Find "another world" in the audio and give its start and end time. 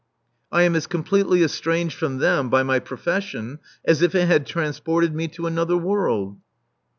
5.45-6.39